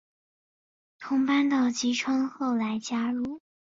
[0.97, 3.39] 同班的吉川后来加入。